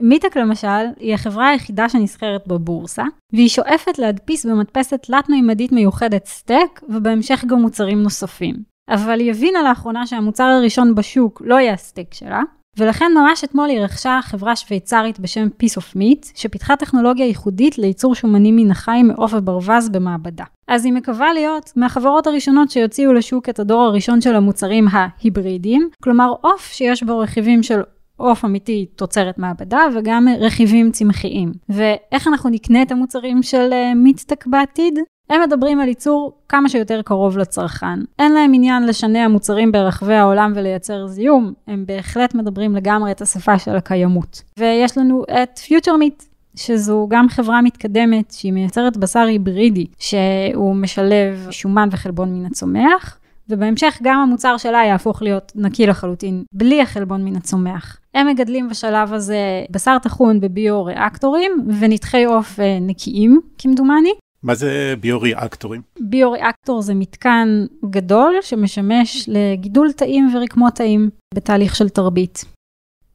MeaTech 0.00 0.36
למשל, 0.36 0.86
היא 0.96 1.14
החברה 1.14 1.48
היחידה 1.48 1.88
שנסחרת 1.88 2.46
בבורסה, 2.46 3.04
והיא 3.32 3.48
שואפת 3.48 3.98
להדפיס 3.98 4.46
במדפסת 4.46 5.02
תלת-מימדית 5.02 5.72
מיוחדת 5.72 6.26
סטק, 6.26 6.80
ובהמשך 6.88 7.44
גם 7.48 7.58
מוצרים 7.62 8.02
נוספים. 8.02 8.54
אבל 8.90 9.20
היא 9.20 9.30
הבינה 9.30 9.62
לאחרונה 9.62 10.06
שהמוצר 10.06 10.44
הראשון 10.44 10.94
בשוק 10.94 11.42
לא 11.44 11.54
יהיה 11.54 11.72
הסטק 11.72 12.14
שלה, 12.14 12.42
ולכן 12.78 13.12
ממש 13.14 13.44
אתמול 13.44 13.68
היא 13.68 13.80
רכשה 13.80 14.20
חברה 14.22 14.56
שוויצרית 14.56 15.20
בשם 15.20 15.48
Piece 15.62 15.78
of 15.80 15.96
Meat, 15.96 16.30
שפיתחה 16.34 16.76
טכנולוגיה 16.76 17.26
ייחודית 17.26 17.78
לייצור 17.78 18.14
שומנים 18.14 18.56
מן 18.56 18.70
החי 18.70 19.02
מעוף 19.02 19.32
וברווז 19.34 19.88
במעבדה. 19.88 20.44
אז 20.68 20.84
היא 20.84 20.92
מקווה 20.92 21.32
להיות 21.32 21.72
מהחברות 21.76 22.26
הראשונות 22.26 22.70
שיוציאו 22.70 23.12
לשוק 23.12 23.48
את 23.48 23.58
הדור 23.58 23.82
הראשון 23.82 24.20
של 24.20 24.34
המוצרים 24.34 24.86
ההיברידיים, 24.92 25.88
כלומר 26.02 26.32
עוף 26.40 26.66
שיש 26.72 27.02
בו 27.02 27.18
רכיבים 27.18 27.62
של 27.62 27.80
עוף 28.16 28.44
אמיתי 28.44 28.86
תוצרת 28.96 29.38
מעבדה 29.38 29.80
וגם 29.94 30.26
רכיבים 30.40 30.90
צמחיים. 30.90 31.52
ואיך 31.68 32.28
אנחנו 32.28 32.50
נקנה 32.50 32.82
את 32.82 32.92
המוצרים 32.92 33.42
של 33.42 33.70
מיטטק 33.96 34.46
בעתיד? 34.46 34.98
הם 35.30 35.40
מדברים 35.42 35.80
על 35.80 35.88
ייצור 35.88 36.32
כמה 36.48 36.68
שיותר 36.68 37.02
קרוב 37.02 37.38
לצרכן. 37.38 38.00
אין 38.18 38.32
להם 38.32 38.54
עניין 38.54 38.86
לשנע 38.86 39.28
מוצרים 39.28 39.72
ברחבי 39.72 40.14
העולם 40.14 40.52
ולייצר 40.56 41.06
זיהום, 41.06 41.52
הם 41.66 41.84
בהחלט 41.86 42.34
מדברים 42.34 42.76
לגמרי 42.76 43.10
את 43.10 43.22
השפה 43.22 43.58
של 43.58 43.76
הקיימות. 43.76 44.42
ויש 44.58 44.98
לנו 44.98 45.24
את 45.42 45.58
FutureMeat, 45.58 46.24
שזו 46.54 47.06
גם 47.10 47.28
חברה 47.28 47.62
מתקדמת 47.62 48.30
שהיא 48.30 48.52
מייצרת 48.52 48.96
בשר 48.96 49.20
היברידי, 49.20 49.86
שהוא 49.98 50.76
משלב 50.76 51.46
שומן 51.50 51.88
וחלבון 51.92 52.34
מן 52.34 52.46
הצומח. 52.46 53.18
ובהמשך 53.50 53.98
גם 54.02 54.20
המוצר 54.20 54.56
שלה 54.56 54.84
יהפוך 54.84 55.22
להיות 55.22 55.52
נקי 55.54 55.86
לחלוטין, 55.86 56.44
בלי 56.52 56.82
החלבון 56.82 57.24
מן 57.24 57.36
הצומח. 57.36 57.98
הם 58.14 58.26
מגדלים 58.26 58.68
בשלב 58.68 59.12
הזה 59.12 59.38
בשר 59.70 59.98
טחון 60.02 60.40
בביו-ריאקטורים 60.40 61.52
ונתחי 61.80 62.24
עוף 62.24 62.58
נקיים, 62.80 63.40
כמדומני, 63.58 64.12
מה 64.42 64.54
זה 64.54 64.94
ביו-ריאקטורים? 65.00 65.82
ביו-ריאקטור 66.00 66.82
זה 66.82 66.94
מתקן 66.94 67.48
גדול 67.90 68.34
שמשמש 68.42 69.28
לגידול 69.28 69.92
תאים 69.92 70.30
ורקמות 70.34 70.74
תאים 70.74 71.10
בתהליך 71.34 71.76
של 71.76 71.88
תרבית. 71.88 72.44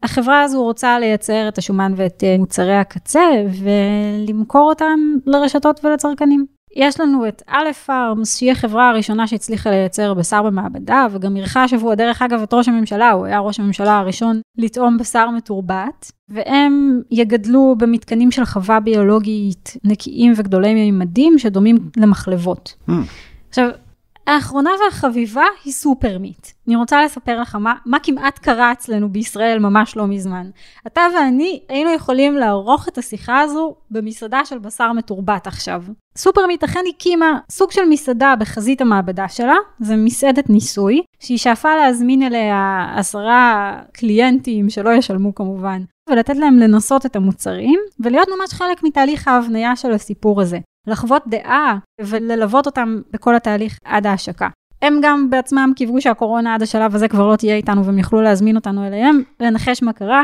החברה 0.03 0.41
הזו 0.41 0.63
רוצה 0.63 0.99
לייצר 0.99 1.47
את 1.47 1.57
השומן 1.57 1.93
ואת 1.95 2.23
מוצרי 2.39 2.75
הקצה 2.75 3.23
ולמכור 3.63 4.69
אותם 4.69 4.99
לרשתות 5.25 5.85
ולצרכנים. 5.85 6.52
יש 6.75 6.99
לנו 6.99 7.27
את 7.27 7.41
א' 7.47 7.71
פארמס, 7.85 8.37
שהיא 8.37 8.51
החברה 8.51 8.89
הראשונה 8.89 9.27
שהצליחה 9.27 9.69
לייצר 9.69 10.13
בשר 10.13 10.43
במעבדה, 10.43 11.07
וגם 11.11 11.35
אירחה 11.35 11.63
השבוע, 11.63 11.95
דרך 11.95 12.21
אגב, 12.21 12.41
את 12.41 12.53
ראש 12.53 12.67
הממשלה, 12.67 13.11
הוא 13.11 13.25
היה 13.25 13.39
ראש 13.39 13.59
הממשלה 13.59 13.97
הראשון 13.97 14.41
לטעום 14.57 14.97
בשר 14.97 15.29
מתורבת, 15.29 16.11
והם 16.29 17.01
יגדלו 17.11 17.75
במתקנים 17.77 18.31
של 18.31 18.45
חווה 18.45 18.79
ביולוגית 18.79 19.77
נקיים 19.83 20.33
וגדולי 20.35 20.73
מימדים 20.73 21.39
שדומים 21.39 21.77
למחלבות. 21.97 22.75
Mm. 22.89 22.91
עכשיו, 23.49 23.69
האחרונה 24.27 24.69
והחביבה 24.85 25.45
היא 25.63 25.73
SuperMeat. 25.73 26.47
אני 26.67 26.75
רוצה 26.75 27.03
לספר 27.05 27.41
לך 27.41 27.55
מה, 27.55 27.73
מה 27.85 27.99
כמעט 27.99 28.39
קרה 28.39 28.71
אצלנו 28.71 29.09
בישראל 29.09 29.59
ממש 29.59 29.97
לא 29.97 30.07
מזמן. 30.07 30.49
אתה 30.87 31.01
ואני 31.15 31.59
היינו 31.69 31.91
יכולים 31.93 32.37
לערוך 32.37 32.87
את 32.87 32.97
השיחה 32.97 33.39
הזו 33.39 33.75
במסעדה 33.91 34.45
של 34.45 34.59
בשר 34.59 34.91
מתורבת 34.91 35.47
עכשיו. 35.47 35.83
SuperMeat 36.17 36.63
אכן 36.63 36.79
הקימה 36.89 37.39
סוג 37.49 37.71
של 37.71 37.85
מסעדה 37.89 38.33
בחזית 38.39 38.81
המעבדה 38.81 39.27
שלה, 39.27 39.55
זה 39.79 39.95
מסעדת 39.95 40.49
ניסוי, 40.49 41.01
שהיא 41.19 41.37
שאפה 41.37 41.75
להזמין 41.75 42.23
אליה 42.23 42.87
עשרה 42.95 43.73
קליינטים 43.93 44.69
שלא 44.69 44.89
ישלמו 44.89 45.35
כמובן, 45.35 45.81
ולתת 46.09 46.35
להם 46.35 46.57
לנסות 46.57 47.05
את 47.05 47.15
המוצרים, 47.15 47.79
ולהיות 47.99 48.27
ממש 48.27 48.53
חלק 48.53 48.83
מתהליך 48.83 49.27
ההבניה 49.27 49.75
של 49.75 49.91
הסיפור 49.91 50.41
הזה. 50.41 50.59
לחוות 50.87 51.23
דעה 51.27 51.77
וללוות 52.01 52.65
אותם 52.65 53.01
בכל 53.13 53.35
התהליך 53.35 53.77
עד 53.85 54.07
ההשקה. 54.07 54.47
הם 54.81 54.99
גם 55.03 55.29
בעצמם 55.29 55.71
קיוו 55.75 56.01
שהקורונה 56.01 56.55
עד 56.55 56.61
השלב 56.61 56.95
הזה 56.95 57.07
כבר 57.07 57.27
לא 57.27 57.35
תהיה 57.35 57.55
איתנו 57.55 57.85
והם 57.85 57.97
יוכלו 57.97 58.21
להזמין 58.21 58.55
אותנו 58.55 58.87
אליהם, 58.87 59.21
לנחש 59.39 59.83
מה 59.83 59.93
קרה. 59.93 60.23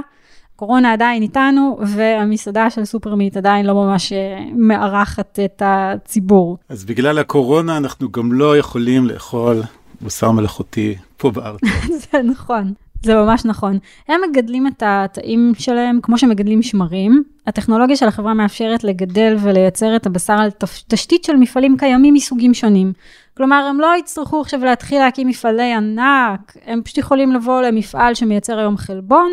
קורונה 0.55 0.93
עדיין 0.93 1.21
איתנו, 1.21 1.79
והמסעדה 1.81 2.69
של 2.69 2.85
סופרמיט 2.85 3.37
עדיין 3.37 3.65
לא 3.65 3.73
ממש 3.73 4.13
אה, 4.13 4.39
מארחת 4.55 5.39
את 5.45 5.61
הציבור. 5.65 6.57
אז 6.69 6.85
בגלל 6.85 7.17
הקורונה 7.17 7.77
אנחנו 7.77 8.11
גם 8.11 8.33
לא 8.33 8.57
יכולים 8.57 9.05
לאכול 9.05 9.61
בשר 10.01 10.31
מלאכותי 10.31 10.95
פה 11.17 11.31
בארץ. 11.31 11.61
זה 12.11 12.21
נכון. 12.23 12.73
זה 13.03 13.15
ממש 13.15 13.45
נכון. 13.45 13.79
הם 14.07 14.21
מגדלים 14.29 14.67
את 14.67 14.83
התאים 14.85 15.51
שלהם 15.59 15.99
כמו 16.01 16.17
שמגדלים 16.17 16.61
שמרים. 16.61 17.23
הטכנולוגיה 17.47 17.95
של 17.95 18.07
החברה 18.07 18.33
מאפשרת 18.33 18.83
לגדל 18.83 19.35
ולייצר 19.39 19.95
את 19.95 20.05
הבשר 20.05 20.33
על 20.33 20.49
תשתית 20.87 21.23
של 21.23 21.35
מפעלים 21.35 21.77
קיימים 21.77 22.13
מסוגים 22.13 22.53
שונים. 22.53 22.93
כלומר, 23.37 23.65
הם 23.69 23.79
לא 23.79 23.93
יצטרכו 23.99 24.41
עכשיו 24.41 24.65
להתחיל 24.65 24.99
להקים 24.99 25.27
מפעלי 25.27 25.73
ענק, 25.73 26.57
הם 26.65 26.81
פשוט 26.83 26.97
יכולים 26.97 27.31
לבוא 27.31 27.61
למפעל 27.61 28.13
שמייצר 28.13 28.59
היום 28.59 28.77
חלבון, 28.77 29.31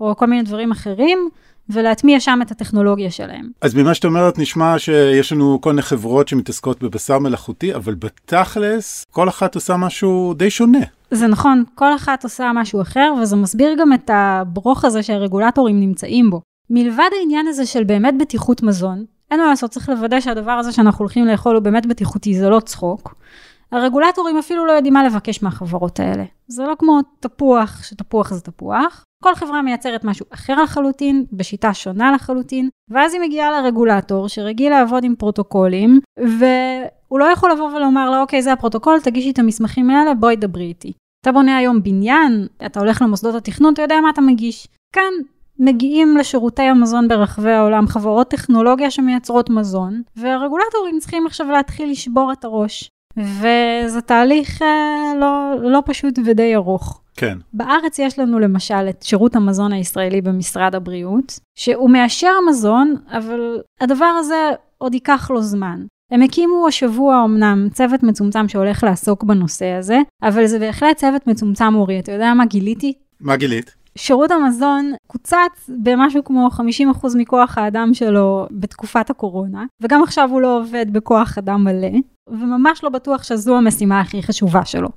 או 0.00 0.16
כל 0.16 0.26
מיני 0.26 0.42
דברים 0.42 0.70
אחרים, 0.70 1.28
ולהטמיע 1.68 2.20
שם 2.20 2.38
את 2.42 2.50
הטכנולוגיה 2.50 3.10
שלהם. 3.10 3.48
אז 3.60 3.74
ממה 3.74 3.94
שאת 3.94 4.04
אומרת 4.04 4.38
נשמע 4.38 4.78
שיש 4.78 5.32
לנו 5.32 5.60
כל 5.60 5.70
מיני 5.70 5.82
חברות 5.82 6.28
שמתעסקות 6.28 6.82
בבשר 6.82 7.18
מלאכותי, 7.18 7.74
אבל 7.74 7.94
בתכלס 7.94 9.04
כל 9.10 9.28
אחת 9.28 9.54
עושה 9.54 9.76
משהו 9.76 10.34
די 10.36 10.50
שונה. 10.50 10.78
זה 11.10 11.26
נכון, 11.26 11.64
כל 11.74 11.94
אחת 11.94 12.24
עושה 12.24 12.50
משהו 12.54 12.80
אחר, 12.82 13.14
וזה 13.22 13.36
מסביר 13.36 13.74
גם 13.78 13.92
את 13.92 14.10
הברוך 14.12 14.84
הזה 14.84 15.02
שהרגולטורים 15.02 15.80
נמצאים 15.80 16.30
בו. 16.30 16.40
מלבד 16.70 17.08
העניין 17.18 17.46
הזה 17.46 17.66
של 17.66 17.84
באמת 17.84 18.14
בטיחות 18.18 18.62
מזון, 18.62 19.04
אין 19.30 19.40
מה 19.40 19.46
לעשות, 19.46 19.70
צריך 19.70 19.88
לוודא 19.88 20.20
שהדבר 20.20 20.52
הזה 20.52 20.72
שאנחנו 20.72 21.02
הולכים 21.02 21.26
לאכול 21.26 21.54
הוא 21.56 21.62
באמת 21.62 21.86
בטיחותי, 21.86 22.34
זה 22.34 22.48
לא 22.48 22.60
צחוק. 22.60 23.14
הרגולטורים 23.72 24.38
אפילו 24.38 24.66
לא 24.66 24.72
יודעים 24.72 24.94
מה 24.94 25.04
לבקש 25.04 25.42
מהחברות 25.42 26.00
האלה. 26.00 26.24
זה 26.46 26.62
לא 26.62 26.74
כמו 26.78 27.00
תפוח, 27.20 27.82
שתפוח 27.82 28.34
זה 28.34 28.40
תפוח. 28.40 29.04
כל 29.22 29.34
חברה 29.34 29.62
מייצרת 29.62 30.04
משהו 30.04 30.26
אחר 30.30 30.62
לחלוטין, 30.62 31.24
בשיטה 31.32 31.74
שונה 31.74 32.12
לחלוטין, 32.12 32.68
ואז 32.90 33.14
היא 33.14 33.20
מגיעה 33.20 33.50
לרגולטור 33.50 34.28
שרגיל 34.28 34.70
לעבוד 34.70 35.04
עם 35.04 35.14
פרוטוקולים, 35.16 36.00
והוא 36.18 37.18
לא 37.18 37.24
יכול 37.24 37.52
לבוא 37.52 37.70
ולומר 37.70 38.10
לה, 38.10 38.20
אוקיי, 38.20 38.42
זה 38.42 38.52
הפרוטוקול, 38.52 39.00
תגישי 39.00 39.30
את 39.30 39.38
המסמכים 39.38 39.90
האלה, 39.90 40.14
בואי 40.14 40.36
דברי 40.36 40.64
איתי. 40.64 40.92
אתה 41.22 41.32
בונה 41.32 41.56
היום 41.56 41.82
בניין, 41.82 42.46
אתה 42.66 42.80
הולך 42.80 43.02
למוסדות 43.02 43.34
התכנון, 43.34 43.72
אתה 43.72 43.82
יודע 43.82 44.00
מה 44.02 44.10
אתה 44.10 44.20
מגיש. 44.20 44.68
כאן 44.94 45.12
מגיעים 45.58 46.16
לשירותי 46.16 46.62
המזון 46.62 47.08
ברחבי 47.08 47.50
העולם, 47.50 47.86
חברות 47.86 48.28
טכנולוגיה 48.28 48.90
שמייצרות 48.90 49.50
מזון, 49.50 50.02
והרגולטורים 50.16 50.98
צריכים 50.98 51.26
עכשיו 51.26 51.46
להתחיל 51.46 51.90
לשבור 51.90 52.32
את 52.32 52.44
הראש. 52.44 52.91
וזה 53.16 54.00
תהליך 54.06 54.62
אה, 54.62 55.12
לא, 55.20 55.54
לא 55.62 55.82
פשוט 55.86 56.18
ודי 56.24 56.54
ארוך. 56.54 57.00
כן. 57.16 57.38
בארץ 57.52 57.98
יש 57.98 58.18
לנו 58.18 58.38
למשל 58.38 58.88
את 58.88 59.02
שירות 59.02 59.36
המזון 59.36 59.72
הישראלי 59.72 60.20
במשרד 60.20 60.74
הבריאות, 60.74 61.38
שהוא 61.58 61.90
מאשר 61.90 62.32
מזון, 62.48 62.94
אבל 63.10 63.58
הדבר 63.80 64.04
הזה 64.18 64.50
עוד 64.78 64.94
ייקח 64.94 65.30
לו 65.30 65.42
זמן. 65.42 65.84
הם 66.10 66.22
הקימו 66.22 66.68
השבוע 66.68 67.24
אמנם 67.24 67.68
צוות 67.72 68.02
מצומצם 68.02 68.48
שהולך 68.48 68.84
לעסוק 68.84 69.24
בנושא 69.24 69.66
הזה, 69.66 69.98
אבל 70.22 70.46
זה 70.46 70.58
בהחלט 70.58 70.96
צוות 70.96 71.26
מצומצם 71.26 71.74
אורי. 71.74 71.98
אתה 71.98 72.12
יודע 72.12 72.34
מה 72.34 72.46
גיליתי? 72.46 72.92
מה 73.20 73.36
גילית? 73.36 73.81
שירות 73.98 74.30
המזון 74.30 74.92
קוצץ 75.06 75.70
במשהו 75.82 76.24
כמו 76.24 76.48
50% 77.04 77.06
מכוח 77.16 77.58
האדם 77.58 77.94
שלו 77.94 78.46
בתקופת 78.50 79.10
הקורונה, 79.10 79.64
וגם 79.80 80.02
עכשיו 80.02 80.28
הוא 80.30 80.40
לא 80.40 80.58
עובד 80.58 80.86
בכוח 80.92 81.38
אדם 81.38 81.64
מלא, 81.64 81.98
וממש 82.28 82.84
לא 82.84 82.90
בטוח 82.90 83.22
שזו 83.22 83.56
המשימה 83.56 84.00
הכי 84.00 84.22
חשובה 84.22 84.64
שלו. 84.64 84.88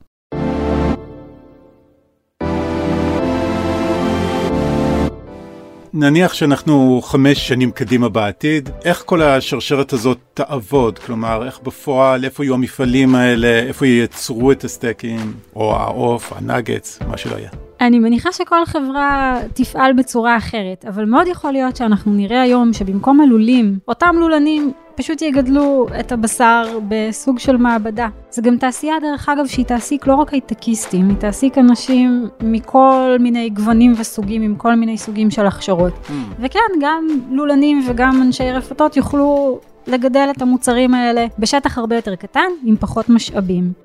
נניח 5.94 6.34
שאנחנו 6.34 7.02
חמש 7.04 7.48
שנים 7.48 7.72
קדימה 7.72 8.10
בעתיד, 8.10 8.70
איך 8.86 9.04
כל 9.06 9.22
השרשרת 9.22 9.94
הזאת 9.94 10.18
תעבוד? 10.34 11.00
כלומר, 11.00 11.46
איך 11.46 11.60
בפועל, 11.64 12.26
איפה 12.26 12.44
יהיו 12.44 12.54
המפעלים 12.54 13.16
האלה, 13.16 13.60
איפה 13.60 13.86
ייצרו 13.86 14.52
את 14.52 14.64
הסטייקים, 14.64 15.34
או 15.56 15.76
העוף, 15.76 16.34
הנאגץ, 16.34 17.00
מה 17.08 17.18
שלא 17.18 17.36
יהיה. 17.36 17.65
אני 17.82 18.00
מניחה 18.00 18.32
שכל 18.32 18.66
חברה 18.66 19.40
תפעל 19.54 19.94
בצורה 19.94 20.38
אחרת, 20.38 20.86
אבל 20.88 21.06
מאוד 21.06 21.28
יכול 21.28 21.52
להיות 21.52 21.76
שאנחנו 21.76 22.14
נראה 22.14 22.42
היום 22.42 22.74
שבמקום 22.74 23.22
הלולים, 23.22 23.80
אותם 23.88 24.16
לולנים 24.20 24.72
פשוט 24.96 25.22
יגדלו 25.22 25.88
את 26.00 26.12
הבשר 26.12 26.80
בסוג 26.88 27.40
של 27.40 27.58
מעבדה. 27.58 28.08
זה 28.32 28.42
גם 28.42 28.58
תעשייה, 28.58 28.96
דרך 29.02 29.30
אגב, 29.30 29.46
שהיא 29.46 29.66
תעסיק 29.66 30.08
לא 30.08 30.16
רק 30.16 30.34
הייטקיסטים, 30.34 31.10
היא 31.10 31.18
תעסיק 31.18 31.58
אנשים 31.58 32.28
מכל 32.42 33.18
מיני 33.20 33.50
גוונים 33.50 33.94
וסוגים, 33.98 34.42
עם 34.42 34.56
כל 34.56 34.76
מיני 34.76 34.98
סוגים 34.98 35.32
של 35.32 35.46
הכשרות. 35.46 35.94
Mm. 35.94 36.12
וכן, 36.40 36.60
גם 36.82 37.08
לולנים 37.32 37.84
וגם 37.88 38.22
אנשי 38.22 38.52
רפתות 38.52 38.98
יוכלו 38.98 39.60
לגדל 39.88 40.28
את 40.38 40.42
המוצרים 40.42 40.94
האלה 40.94 41.26
בשטח 41.40 41.78
הרבה 41.78 41.96
יותר 41.96 42.16
קטן, 42.16 42.50
עם 42.64 42.76
פחות 42.76 43.10
משאבים. 43.10 43.85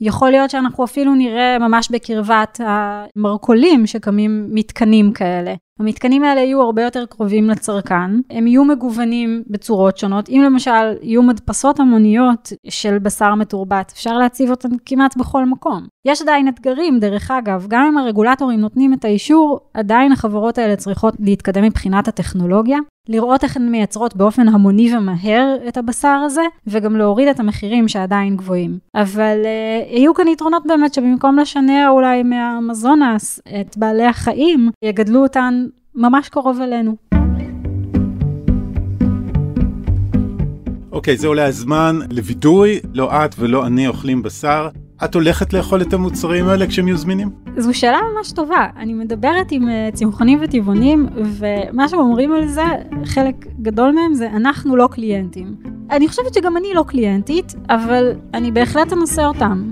יכול 0.00 0.30
להיות 0.30 0.50
שאנחנו 0.50 0.84
אפילו 0.84 1.14
נראה 1.14 1.58
ממש 1.58 1.90
בקרבת 1.90 2.60
המרכולים 2.64 3.86
שקמים 3.86 4.46
מתקנים 4.50 5.12
כאלה. 5.12 5.54
המתקנים 5.80 6.24
האלה 6.24 6.40
יהיו 6.40 6.62
הרבה 6.62 6.82
יותר 6.82 7.06
קרובים 7.06 7.50
לצרכן, 7.50 8.10
הם 8.30 8.46
יהיו 8.46 8.64
מגוונים 8.64 9.42
בצורות 9.46 9.98
שונות, 9.98 10.28
אם 10.28 10.42
למשל 10.44 10.94
יהיו 11.02 11.22
מדפסות 11.22 11.80
המוניות 11.80 12.52
של 12.68 12.98
בשר 12.98 13.34
מתורבת, 13.34 13.92
אפשר 13.94 14.18
להציב 14.18 14.50
אותן 14.50 14.68
כמעט 14.86 15.16
בכל 15.16 15.44
מקום. 15.44 15.86
יש 16.04 16.22
עדיין 16.22 16.48
אתגרים, 16.48 16.98
דרך 16.98 17.30
אגב, 17.30 17.66
גם 17.68 17.86
אם 17.86 17.98
הרגולטורים 17.98 18.60
נותנים 18.60 18.92
את 18.92 19.04
האישור, 19.04 19.60
עדיין 19.74 20.12
החברות 20.12 20.58
האלה 20.58 20.76
צריכות 20.76 21.14
להתקדם 21.20 21.64
מבחינת 21.64 22.08
הטכנולוגיה, 22.08 22.78
לראות 23.08 23.44
איך 23.44 23.56
הן 23.56 23.68
מייצרות 23.68 24.16
באופן 24.16 24.48
המוני 24.48 24.96
ומהר 24.96 25.56
את 25.68 25.76
הבשר 25.76 26.22
הזה, 26.26 26.42
וגם 26.66 26.96
להוריד 26.96 27.28
את 27.28 27.40
המחירים 27.40 27.88
שעדיין 27.88 28.36
גבוהים. 28.36 28.78
אבל 28.94 29.42
uh, 29.42 29.96
יהיו 29.96 30.14
כאן 30.14 30.28
יתרונות 30.28 30.62
באמת 30.66 30.94
שבמקום 30.94 31.38
לשנע 31.38 31.88
אולי 31.88 32.22
מהמזונס 32.22 33.40
את 33.60 33.76
בעלי 33.76 34.06
החיים, 34.06 34.70
יגדלו 34.84 35.22
אותן 35.22 35.66
ממש 36.00 36.28
קרוב 36.28 36.60
אלינו. 36.60 36.96
אוקיי, 40.92 41.16
זה 41.16 41.26
אולי 41.26 41.42
הזמן 41.42 41.98
לווידוי, 42.10 42.80
לא 42.94 43.24
את 43.24 43.34
ולא 43.38 43.66
אני 43.66 43.88
אוכלים 43.88 44.22
בשר. 44.22 44.68
את 45.04 45.14
הולכת 45.14 45.52
לאכול 45.52 45.82
את 45.82 45.92
המוצרים 45.92 46.48
האלה 46.48 46.66
כשהם 46.66 46.88
יהיו 46.88 46.96
זמינים? 46.96 47.30
זו 47.56 47.78
שאלה 47.78 47.98
ממש 48.14 48.32
טובה. 48.32 48.66
אני 48.76 48.94
מדברת 48.94 49.52
עם 49.52 49.68
uh, 49.68 49.94
צמחונים 49.94 50.38
וטבעונים, 50.42 51.06
ומה 51.24 51.88
שהם 51.88 52.00
אומרים 52.00 52.32
על 52.32 52.48
זה, 52.48 52.64
חלק 53.04 53.46
גדול 53.62 53.92
מהם 53.92 54.14
זה 54.14 54.30
אנחנו 54.30 54.76
לא 54.76 54.88
קליינטים. 54.92 55.54
אני 55.90 56.08
חושבת 56.08 56.34
שגם 56.34 56.56
אני 56.56 56.68
לא 56.74 56.84
קליינטית, 56.88 57.54
אבל 57.68 58.12
אני 58.34 58.50
בהחלט 58.50 58.92
אנסה 58.92 59.26
אותם. 59.26 59.70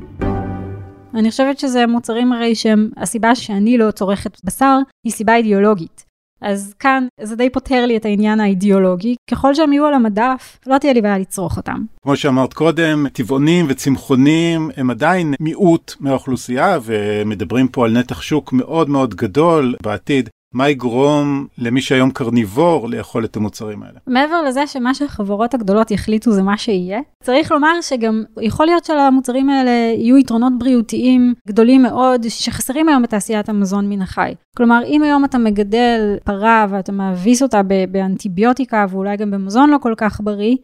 אני 1.14 1.30
חושבת 1.30 1.58
שזה 1.58 1.86
מוצרים 1.86 2.32
הרי 2.32 2.54
שהם, 2.54 2.90
הסיבה 2.96 3.34
שאני 3.34 3.78
לא 3.78 3.90
צורכת 3.90 4.44
בשר, 4.44 4.78
היא 5.04 5.12
סיבה 5.12 5.36
אידיאולוגית. 5.36 6.07
אז 6.40 6.74
כאן 6.78 7.06
זה 7.20 7.36
די 7.36 7.50
פותר 7.50 7.86
לי 7.86 7.96
את 7.96 8.04
העניין 8.04 8.40
האידיאולוגי, 8.40 9.14
ככל 9.30 9.54
שהם 9.54 9.72
יהיו 9.72 9.86
על 9.86 9.94
המדף, 9.94 10.58
לא 10.66 10.78
תהיה 10.78 10.92
לי 10.92 11.02
בעיה 11.02 11.18
לצרוך 11.18 11.56
אותם. 11.56 11.84
כמו 12.02 12.16
שאמרת 12.16 12.52
קודם, 12.52 13.06
טבעונים 13.12 13.66
וצמחונים 13.68 14.70
הם 14.76 14.90
עדיין 14.90 15.34
מיעוט 15.40 15.94
מהאוכלוסייה, 16.00 16.78
ומדברים 16.82 17.68
פה 17.68 17.84
על 17.84 17.98
נתח 17.98 18.22
שוק 18.22 18.52
מאוד 18.52 18.90
מאוד 18.90 19.14
גדול 19.14 19.74
בעתיד. 19.82 20.28
מה 20.52 20.68
יגרום 20.68 21.46
למי 21.58 21.80
שהיום 21.80 22.10
קרניבור 22.10 22.88
לאכול 22.88 23.24
את 23.24 23.36
המוצרים 23.36 23.82
האלה? 23.82 23.98
מעבר 24.06 24.42
לזה 24.42 24.66
שמה 24.66 24.94
שהחברות 24.94 25.54
הגדולות 25.54 25.90
יחליטו 25.90 26.30
זה 26.32 26.42
מה 26.42 26.58
שיהיה, 26.58 27.00
צריך 27.22 27.52
לומר 27.52 27.80
שגם 27.80 28.22
יכול 28.40 28.66
להיות 28.66 28.84
שלמוצרים 28.84 29.50
האלה 29.50 29.70
יהיו 29.70 30.16
יתרונות 30.18 30.52
בריאותיים 30.58 31.34
גדולים 31.48 31.82
מאוד 31.82 32.28
שחסרים 32.28 32.88
היום 32.88 33.02
בתעשיית 33.02 33.48
המזון 33.48 33.88
מן 33.88 34.02
החי. 34.02 34.34
כלומר, 34.56 34.80
אם 34.86 35.02
היום 35.02 35.24
אתה 35.24 35.38
מגדל 35.38 36.16
פרה 36.24 36.66
ואתה 36.70 36.92
מאביס 36.92 37.42
אותה 37.42 37.60
באנטיביוטיקה 37.90 38.86
ואולי 38.90 39.16
גם 39.16 39.30
במזון 39.30 39.70
לא 39.70 39.78
כל 39.78 39.94
כך 39.96 40.20
בריא, 40.20 40.56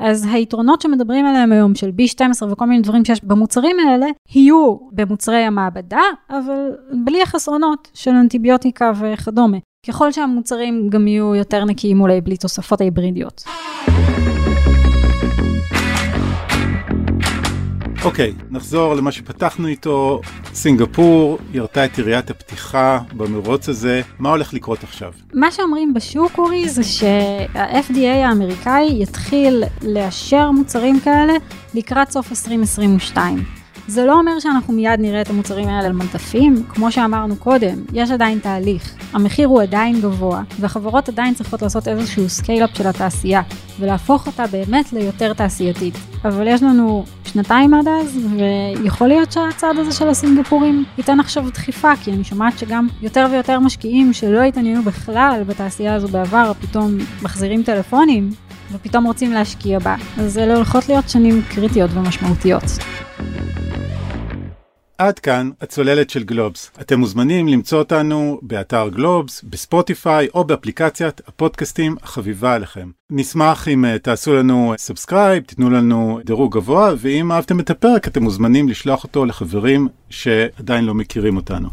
אז 0.00 0.28
היתרונות 0.32 0.80
שמדברים 0.80 1.26
עליהם 1.26 1.52
היום 1.52 1.74
של 1.74 1.90
B12 1.90 2.44
וכל 2.50 2.66
מיני 2.66 2.82
דברים 2.82 3.04
שיש 3.04 3.24
במוצרים 3.24 3.76
האלה, 3.88 4.06
יהיו 4.34 4.76
במוצרי 4.92 5.36
המעבדה, 5.36 6.02
אבל 6.30 6.70
בלי 7.04 7.22
החסרונות 7.22 7.90
של 7.94 8.10
אנטיביוטיקה 8.10 8.92
וכדומה. 9.00 9.58
ככל 9.86 10.12
שהמוצרים 10.12 10.88
גם 10.88 11.08
יהיו 11.08 11.34
יותר 11.34 11.64
נקיים 11.64 12.00
אולי 12.00 12.20
בלי 12.20 12.36
תוספות 12.36 12.80
ההיברידיות. 12.80 13.44
אוקיי, 18.04 18.34
okay, 18.38 18.42
נחזור 18.50 18.94
למה 18.94 19.12
שפתחנו 19.12 19.68
איתו. 19.68 20.20
סינגפור 20.54 21.38
ירתה 21.52 21.84
את 21.84 21.98
יריית 21.98 22.30
הפתיחה 22.30 22.98
במרוץ 23.12 23.68
הזה, 23.68 24.02
מה 24.18 24.30
הולך 24.30 24.54
לקרות 24.54 24.84
עכשיו? 24.84 25.12
מה 25.34 25.50
שאומרים 25.50 25.94
בשוק, 25.94 26.38
אורי, 26.38 26.68
זה 26.68 26.84
שה-FDA 26.84 28.26
האמריקאי 28.26 29.02
יתחיל 29.02 29.64
לאשר 29.82 30.50
מוצרים 30.50 31.00
כאלה 31.00 31.32
לקראת 31.74 32.10
סוף 32.10 32.30
2022. 32.30 33.59
זה 33.88 34.06
לא 34.06 34.18
אומר 34.18 34.40
שאנחנו 34.40 34.72
מיד 34.72 35.00
נראה 35.00 35.20
את 35.20 35.30
המוצרים 35.30 35.68
האלה 35.68 35.86
על 35.86 35.92
מדפים, 35.92 36.62
כמו 36.68 36.92
שאמרנו 36.92 37.36
קודם, 37.36 37.74
יש 37.92 38.10
עדיין 38.10 38.38
תהליך, 38.38 38.94
המחיר 39.12 39.48
הוא 39.48 39.62
עדיין 39.62 40.00
גבוה, 40.00 40.42
והחברות 40.60 41.08
עדיין 41.08 41.34
צריכות 41.34 41.62
לעשות 41.62 41.88
איזשהו 41.88 42.28
scale-up 42.28 42.70
של 42.74 42.86
התעשייה, 42.86 43.42
ולהפוך 43.80 44.26
אותה 44.26 44.46
באמת 44.46 44.92
ליותר 44.92 45.32
תעשייתית. 45.32 45.94
אבל 46.24 46.46
יש 46.48 46.62
לנו 46.62 47.04
שנתיים 47.24 47.74
עד 47.74 47.88
אז, 47.88 48.18
ויכול 48.82 49.08
להיות 49.08 49.32
שהצעד 49.32 49.78
הזה 49.78 49.92
של 49.92 50.08
הסינגפורים 50.08 50.84
ייתן 50.98 51.20
עכשיו 51.20 51.50
דחיפה, 51.50 51.96
כי 51.96 52.12
אני 52.12 52.24
שומעת 52.24 52.58
שגם 52.58 52.88
יותר 53.02 53.26
ויותר 53.30 53.58
משקיעים 53.58 54.12
שלא 54.12 54.42
התעניינו 54.42 54.82
בכלל 54.82 55.42
בתעשייה 55.46 55.94
הזו 55.94 56.08
בעבר, 56.08 56.52
פתאום 56.60 56.98
מחזירים 57.22 57.62
טלפונים, 57.62 58.30
ופתאום 58.72 59.04
רוצים 59.04 59.32
להשקיע 59.32 59.78
בה. 59.78 59.96
אז 60.18 60.38
אלה 60.38 60.54
הולכות 60.54 60.88
להיות 60.88 61.08
שנים 61.08 61.42
קריטיות 61.48 61.90
ומשמעותיות. 61.94 62.64
עד 65.00 65.18
כאן 65.18 65.50
הצוללת 65.60 66.10
של 66.10 66.24
גלובס. 66.24 66.70
אתם 66.80 67.00
מוזמנים 67.00 67.48
למצוא 67.48 67.78
אותנו 67.78 68.38
באתר 68.42 68.88
גלובס, 68.88 69.42
ב-Spotify 69.42 70.28
או 70.34 70.44
באפליקציית 70.44 71.20
הפודקאסטים 71.26 71.96
החביבה 72.02 72.54
עליכם. 72.54 72.90
נשמח 73.10 73.68
אם 73.68 73.84
uh, 73.84 73.98
תעשו 73.98 74.34
לנו 74.34 74.74
subscribe, 74.78 75.42
תיתנו 75.42 75.70
לנו 75.70 76.20
דירוג 76.24 76.54
גבוה, 76.54 76.92
ואם 76.98 77.32
אהבתם 77.32 77.60
את 77.60 77.70
הפרק 77.70 78.08
אתם 78.08 78.22
מוזמנים 78.22 78.68
לשלוח 78.68 79.04
אותו 79.04 79.24
לחברים 79.24 79.88
שעדיין 80.10 80.84
לא 80.84 80.94
מכירים 80.94 81.36
אותנו. 81.36 81.68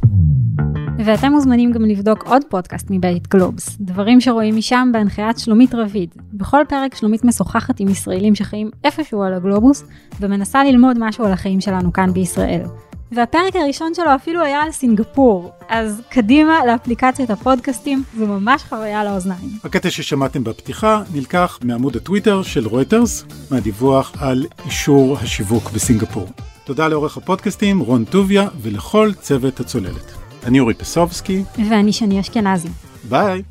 ואתם 1.06 1.32
מוזמנים 1.32 1.72
גם 1.72 1.86
לבדוק 1.86 2.24
עוד 2.28 2.42
פודקאסט 2.50 2.88
מבית 2.90 3.28
גלובס, 3.28 3.78
דברים 3.80 4.22
שרואים 4.22 4.56
משם 4.56 4.90
בהנחיית 4.94 5.38
שלומית 5.38 5.76
רביד. 5.76 6.10
בכל 6.34 6.64
פרק 6.70 6.96
שלומית 6.96 7.26
משוחחת 7.26 7.80
עם 7.80 7.88
ישראלים 7.88 8.36
שחיים 8.36 8.70
איפשהו 8.84 9.24
על 9.24 9.34
הגלובוס, 9.34 9.84
ומנסה 10.20 10.64
ללמוד 10.64 10.98
משהו 11.00 11.26
על 11.26 11.32
החיים 11.32 11.62
שלנו 11.62 11.94
כאן 11.94 12.14
בישראל. 12.14 12.62
והפרק 13.12 13.56
הראשון 13.56 13.94
שלו 13.94 14.16
אפילו 14.16 14.42
היה 14.42 14.62
על 14.62 14.72
סינגפור, 14.72 15.52
אז 15.70 16.02
קדימה 16.10 16.66
לאפליקציית 16.66 17.30
הפודקאסטים, 17.30 18.04
זו 18.18 18.28
ממש 18.28 18.64
חוויה 18.64 19.04
לאוזניים. 19.04 19.50
הקטע 19.64 19.90
ששמעתם 19.90 20.44
בפתיחה 20.44 21.04
נלקח 21.14 21.60
מעמוד 21.64 21.96
הטוויטר 21.96 22.44
של 22.44 22.68
רויטרס, 22.68 23.26
מהדיווח 23.52 24.14
על 24.20 24.46
אישור 24.66 25.18
השיווק 25.22 25.72
בסינגפור. 25.72 26.28
תודה 26.64 26.88
לעורך 26.88 27.18
הפודקאסטים 27.18 27.80
רון 27.80 28.06
טוביה 28.06 28.48
ולכל 28.62 29.12
צוות 29.22 29.60
הצוללת. 29.60 30.14
אני 30.46 30.60
אורי 30.60 30.74
פסובסקי. 30.74 31.44
ואני 31.70 31.94
שני 31.94 32.20
אשכנזי. 32.20 32.70
ביי. 33.10 33.42